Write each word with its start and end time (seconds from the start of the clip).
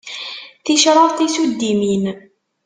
Ticraḍ 0.65 1.09
tisuddimin. 1.17 2.03